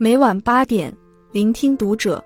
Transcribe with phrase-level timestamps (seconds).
[0.00, 0.94] 每晚八点，
[1.32, 2.24] 聆听读者。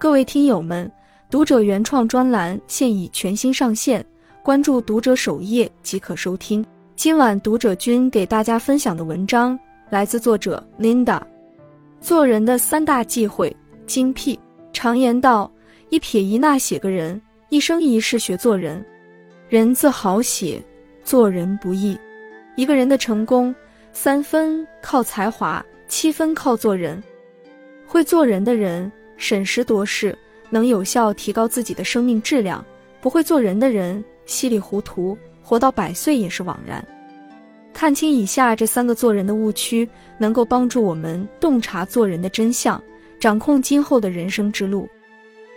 [0.00, 0.90] 各位听友们，
[1.30, 4.04] 读者原创专栏现已全新上线，
[4.42, 6.64] 关注读者首页即可收听。
[6.96, 9.56] 今晚读者君给大家分享的文章
[9.88, 11.22] 来自作者 Linda。
[12.00, 13.56] 做人的三大忌讳：
[13.86, 14.36] 精辟。
[14.72, 15.48] 常言道，
[15.90, 18.84] 一撇一捺写个人，一生一世学做人。
[19.48, 20.60] 人字好写，
[21.04, 21.96] 做人不易。
[22.56, 23.54] 一个人的成功，
[23.92, 25.64] 三分靠才华。
[25.88, 27.02] 七分靠做人，
[27.86, 30.16] 会做人的人审时度势，
[30.50, 32.62] 能有效提高自己的生命质量；
[33.00, 36.86] 不会做人的人稀里糊涂，活到百岁也是枉然。
[37.72, 39.88] 看清以下这三个做人的误区，
[40.18, 42.80] 能够帮助我们洞察做人的真相，
[43.18, 44.88] 掌控今后的人生之路。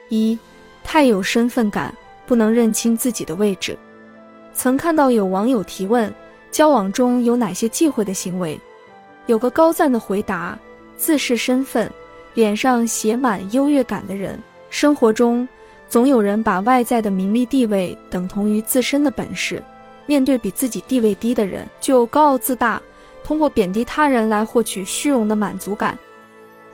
[0.09, 0.38] 一，
[0.84, 1.94] 太有身份感，
[2.25, 3.77] 不能认清自己的位置。
[4.53, 6.13] 曾看到有网友提问：
[6.52, 8.59] 交往中有哪些忌讳的行为？
[9.31, 10.59] 有个高赞的回答：
[10.97, 11.89] 自视身份，
[12.33, 14.38] 脸上写满优越感的人。
[14.69, 15.47] 生活中，
[15.88, 19.64] 总有人把外在的名利地位等同于自身的本事。
[20.06, 22.81] 面对比自己地位低的人，就高傲自大，
[23.23, 25.97] 通过贬低他人来获取虚荣的满足感。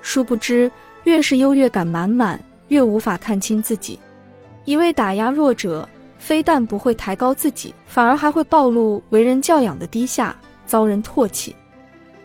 [0.01, 0.71] 殊不知，
[1.03, 3.99] 越是优越感满满，越无法看清自己。
[4.65, 11.55] 一味打压弱者，非但不会抬高自己，反而还会暴露为人教养的低下，遭人唾弃。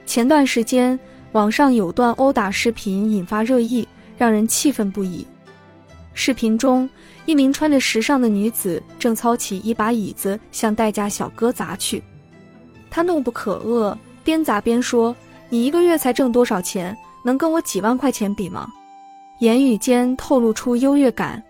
[0.05, 0.99] 前段时间，
[1.33, 3.87] 网上有段殴打视频引发热议，
[4.17, 5.27] 让人气愤不已。
[6.15, 6.89] 视频中，
[7.25, 12.03] 一名穿着时尚的女子正操起一把椅子向代驾小哥砸去，
[12.91, 15.17] 她怒不可遏，边砸边说
[15.49, 16.95] ：“你一个月才挣多少钱？
[17.25, 18.69] 能跟我几万块钱比吗？”
[19.41, 21.43] 言语间透露出优越感。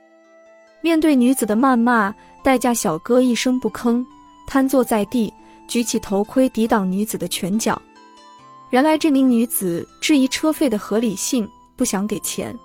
[0.80, 4.04] 面对女子的谩骂，代驾小哥一声不吭，
[4.46, 5.32] 瘫坐在地，
[5.66, 7.80] 举起头盔抵挡女子的拳脚。
[8.72, 12.58] 原来这名女子质疑车费的合理性，不想给钱。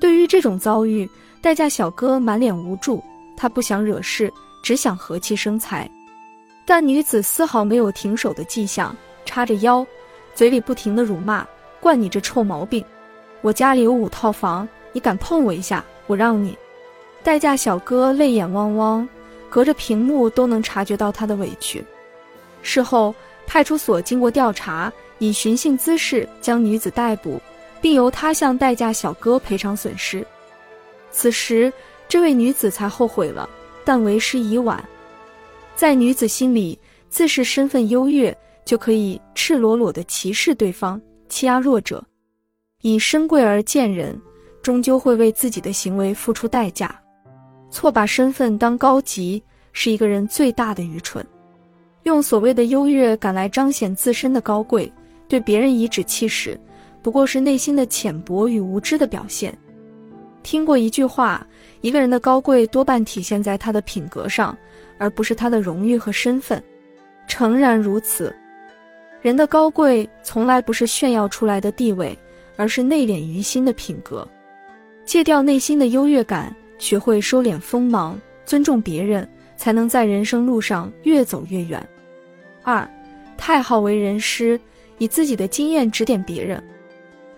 [0.00, 1.08] 对于这种遭遇，
[1.42, 3.02] 代驾小哥满脸无助，
[3.36, 5.90] 他不想惹事，只想和气生财。
[6.64, 9.84] 但女子丝毫没有停手的迹象，叉着腰，
[10.32, 11.44] 嘴里不停的辱骂
[11.82, 12.84] ：“惯你这臭毛病！
[13.40, 16.56] 我家里有五套房，你敢碰我一下，我让你！”
[17.24, 19.08] 代驾小哥泪眼汪汪，
[19.50, 21.84] 隔着屏幕都能察觉到他的委屈。
[22.62, 23.12] 事后，
[23.44, 24.92] 派出所经过调查。
[25.18, 27.40] 以寻衅滋事将女子逮捕，
[27.80, 30.26] 并由他向代驾小哥赔偿损失。
[31.10, 31.72] 此时，
[32.08, 33.48] 这位女子才后悔了，
[33.84, 34.82] 但为时已晚。
[35.74, 36.78] 在女子心里，
[37.08, 42.04] 自视身份优越，就可以赤裸裸地歧视对方，欺压弱者。
[42.82, 44.20] 以身贵而贱人，
[44.62, 46.94] 终究会为自己的行为付出代价。
[47.70, 51.26] 错把身份当高级，是一个人最大的愚蠢。
[52.04, 54.90] 用所谓的优越感来彰显自身的高贵。
[55.28, 56.58] 对别人颐指气使，
[57.02, 59.56] 不过是内心的浅薄与无知的表现。
[60.42, 61.44] 听过一句话：
[61.80, 64.56] 一个人的高贵多半体现在他的品格上，
[64.98, 66.62] 而不是他的荣誉和身份。
[67.26, 68.34] 诚然如此，
[69.20, 72.16] 人的高贵从来不是炫耀出来的地位，
[72.56, 74.26] 而是内敛于心的品格。
[75.04, 81.84] 戒掉内心的优越感，学会收敛锋芒，尊重别人，才能在人生路上越走越远。
[82.62, 82.88] 二，
[83.36, 84.60] 太好为人师。
[84.98, 86.62] 以自己的经验指点别人。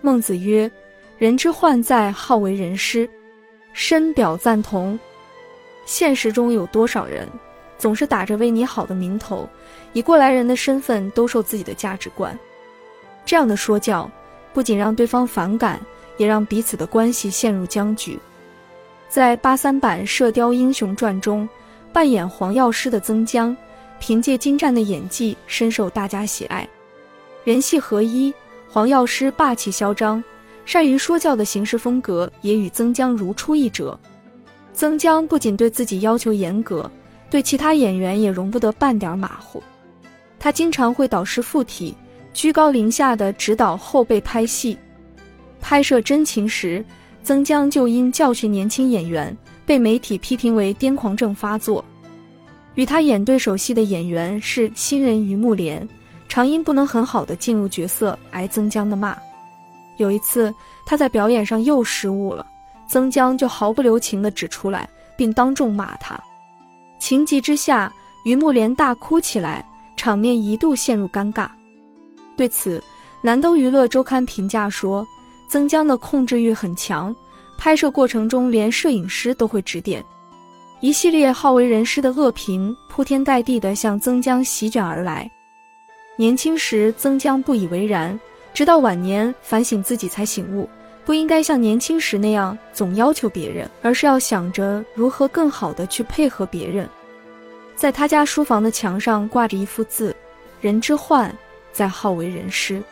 [0.01, 0.69] 孟子曰
[1.17, 3.09] ：“人之患在好为人师。”
[3.73, 4.99] 深表赞同。
[5.85, 7.27] 现实中有多少人
[7.77, 9.47] 总是打着为你好的名头，
[9.93, 12.37] 以过来人的身份兜售自己的价值观？
[13.25, 14.09] 这样的说教
[14.53, 15.79] 不仅让对方反感，
[16.17, 18.19] 也让彼此的关系陷入僵局。
[19.07, 21.47] 在八三版《射雕英雄传》中，
[21.91, 23.55] 扮演黄药师的曾江，
[23.99, 26.67] 凭借精湛的演技深受大家喜爱。
[27.45, 28.33] 人戏合一，
[28.69, 30.21] 黄药师霸气嚣张，
[30.65, 33.97] 善于说教的行事风格也与曾江如出一辙。
[34.73, 36.89] 曾江不仅对自己要求严格，
[37.29, 39.63] 对其他演员也容不得半点马虎。
[40.37, 41.95] 他经常会导师附体，
[42.33, 44.77] 居高临下的指导后辈拍戏。
[45.61, 46.83] 拍摄真情时，
[47.23, 49.35] 曾江就因教训年轻演员，
[49.65, 51.83] 被媒体批评为癫狂症发作。
[52.75, 55.87] 与他演对手戏的演员是新人于慕莲。
[56.29, 59.17] 常因不能很好的进入角色挨曾江的骂，
[59.97, 60.53] 有一次
[60.85, 62.45] 他在表演上又失误了，
[62.87, 64.87] 曾江就毫不留情地指出来，
[65.17, 66.17] 并当众骂他。
[66.99, 67.91] 情急之下，
[68.23, 69.65] 于慕莲大哭起来，
[69.97, 71.49] 场面一度陷入尴尬。
[72.37, 72.81] 对此，
[73.21, 75.05] 南都娱乐周刊评价说，
[75.49, 77.13] 曾江的控制欲很强，
[77.57, 80.05] 拍摄过程中连摄影师都会指点。
[80.79, 85.29] 一系列好为人师的恶评铺天盖地地向曾江席卷而来。
[86.19, 88.19] 年轻时，曾江不以为然，
[88.53, 90.69] 直到晚年反省自己才醒悟，
[91.05, 96.85] 不应该像年轻时那样总要求别人，而是要想着如何更好的去配合别人。
[97.73, 100.13] 在他家书房的墙上挂着一幅字
[100.59, 101.33] ：“人之患
[101.71, 102.83] 在好为人师。”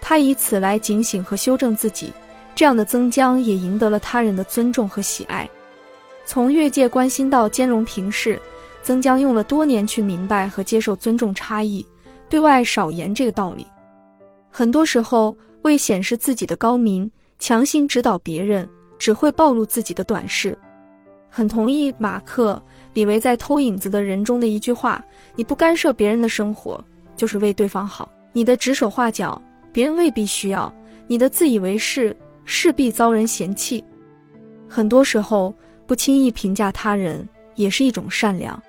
[0.00, 2.10] 他以此来警醒和修正自己。
[2.54, 5.46] 这样的曾江也赢得了他人的尊重和喜爱。
[6.24, 8.40] 从越界关心到兼容平视，
[8.82, 11.84] 曾江用了多年去明白和接受尊重差异，
[12.28, 13.66] 对外少言这个道理。
[14.50, 20.56] 很多时候，为显示自己的高明，强行指导别人，只会暴露自己的短视。
[21.30, 22.60] 很同意马克。
[22.94, 25.04] 李维在《偷影子的人》中的一句话
[25.36, 26.82] ：“你不干涉别人的生活，
[27.14, 28.10] 就是为对方好。
[28.32, 29.40] 你的指手画脚，
[29.72, 30.72] 别人未必需要；
[31.06, 33.84] 你的自以为是，势必遭人嫌弃。
[34.68, 35.54] 很多时候，
[35.86, 38.60] 不轻易评价他人，也是一种善良。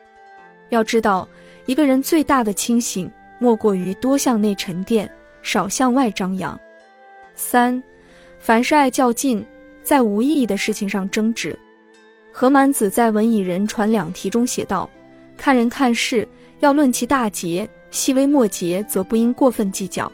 [0.69, 1.27] 要知道，
[1.65, 3.09] 一个人最大的清醒，
[3.39, 5.09] 莫过于多向内沉淀，
[5.41, 6.59] 少向外张扬。
[7.35, 7.81] 三，
[8.37, 9.43] 凡是爱较劲，
[9.81, 11.57] 在无意义的事情上争执。”
[12.31, 14.89] 何满子在《文以仁传两题》中写道
[15.35, 16.27] ：“看人看事，
[16.59, 20.09] 要论其大节，细微末节，则不应过分计较。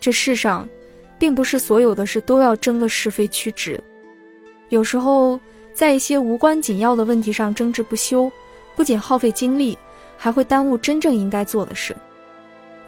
[0.00, 0.68] 这世上，
[1.18, 3.78] 并不是所有的事都要争个是非曲直。
[4.70, 5.38] 有时候，
[5.74, 8.32] 在一些无关紧要的问题上争执不休，
[8.74, 9.76] 不仅耗费精力，
[10.16, 11.94] 还会耽误真正应该做的事。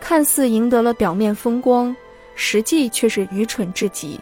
[0.05, 1.97] 看似赢得了表面风光，
[2.37, 4.21] 实际却是愚蠢至极。”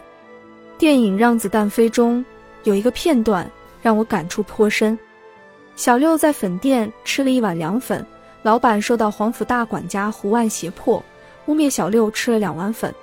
[0.79, 2.23] 电影《让子弹飞》中
[2.63, 3.45] 有一个片段。
[3.83, 4.97] 让我感触颇深。
[5.75, 8.05] 小六在粉店吃了一碗凉粉，
[8.41, 11.03] 老板受到黄府大管家胡万胁迫，
[11.47, 12.95] 污蔑小六吃了两碗粉。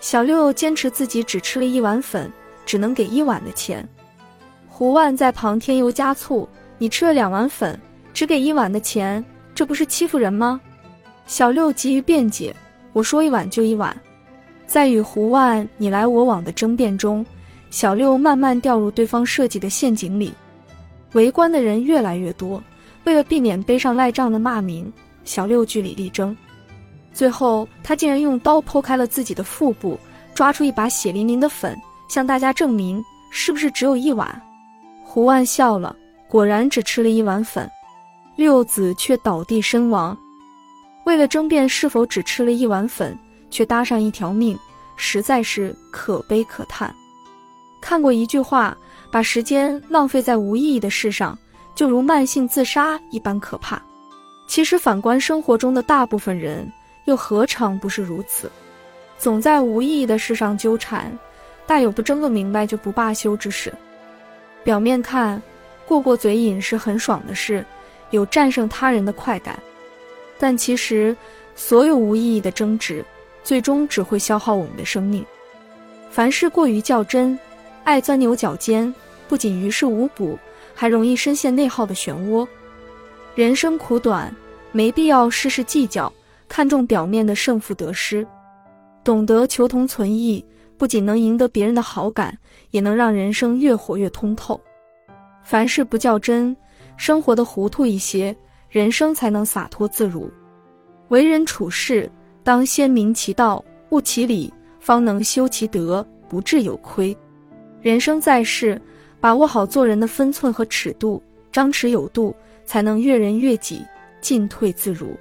[0.00, 2.32] 小六坚持自己只吃了一碗粉，
[2.64, 3.86] 只能给一碗的钱。
[4.66, 6.48] 胡万在旁添油加醋
[6.78, 7.78] ：“你吃了两碗粉，
[8.14, 9.22] 只给一碗的钱，
[9.54, 10.58] 这不是欺负人吗？”
[11.30, 12.52] 小六急于辩解
[12.92, 13.96] ：“我说一碗就一碗。”
[14.66, 17.24] 在与胡万你来我往的争辩中。
[17.70, 20.32] 小六慢慢掉入对方设计的陷阱里，
[21.12, 22.60] 围观的人越来越多。
[23.04, 24.92] 为了避免背上赖账的骂名，
[25.22, 26.36] 小六据理力争。
[27.12, 29.96] 最后，他竟然用刀剖开了自己的腹部，
[30.34, 33.00] 抓出一把血淋淋的粉，向大家证明
[33.30, 34.42] 是不是只有一碗。
[35.04, 35.94] 胡万笑了，
[36.28, 37.70] 果然只吃了一碗粉。
[38.34, 40.18] 六子却倒地身亡。
[41.10, 43.18] 为了争辩是否只吃了一碗粉，
[43.50, 44.56] 却搭上一条命，
[44.94, 46.94] 实在是可悲可叹。
[47.80, 48.78] 看过一句话，
[49.10, 51.36] 把时间浪费在无意义的事上，
[51.74, 53.82] 就如慢性自杀一般可怕。
[54.46, 56.72] 其实反观生活中的大部分人，
[57.06, 58.48] 又何尝不是如此？
[59.18, 61.10] 总在无意义的事上纠缠，
[61.66, 63.74] 大有不争个明白就不罢休之势。
[64.62, 65.42] 表面看，
[65.88, 67.66] 过过嘴瘾是很爽的事，
[68.10, 69.58] 有战胜他人的快感。
[70.40, 71.14] 但其实，
[71.54, 73.04] 所有无意义的争执，
[73.44, 75.22] 最终只会消耗我们的生命。
[76.10, 77.38] 凡事过于较真。
[77.84, 78.92] 爱钻牛角尖，
[79.28, 80.38] 不仅于事无补，
[80.74, 82.46] 还容易深陷内耗的漩涡。
[83.34, 84.34] 人生苦短，
[84.70, 86.12] 没必要事事计较，
[86.48, 88.26] 看重表面的胜负得失。
[89.02, 90.44] 懂得求同存异，
[90.76, 92.36] 不仅能赢得别人的好感，
[92.70, 94.60] 也能让人生越活越通透。
[95.42, 96.56] 凡事不较真，
[96.96, 98.36] 生活的糊涂一些，
[98.70, 100.30] 人生才能洒脱自如。
[101.08, 102.10] 为人处事，
[102.44, 107.16] 当先明其道，悟其理，方能修其德，不致有亏。
[107.82, 108.80] 人生在世，
[109.20, 112.32] 把握好做人的分寸和尺度，张弛有度，
[112.64, 113.84] 才能悦人悦己，
[114.20, 115.16] 进退自如。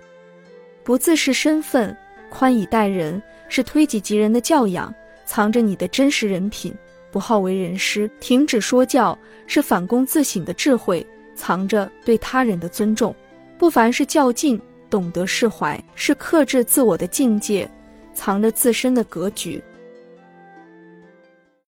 [0.83, 1.95] 不自视身份，
[2.29, 4.93] 宽以待人，是推己及人的教养，
[5.25, 6.71] 藏着你的真实人品；
[7.12, 13.12] 不好为人师，停止说教，是反躬自省的智慧，藏着对他人的尊重；
[13.59, 17.69] 不凡是较劲，懂得释怀，是克制自我的境界，
[18.13, 19.61] 藏着自身的格局。